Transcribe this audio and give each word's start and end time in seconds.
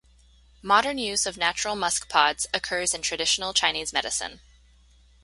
Modern 0.63 0.97
use 0.97 1.27
of 1.27 1.37
natural 1.37 1.75
musk 1.75 2.09
pods 2.09 2.47
occurs 2.55 2.95
in 2.95 3.03
traditional 3.03 3.53
Chinese 3.53 3.93
medicine. 3.93 4.39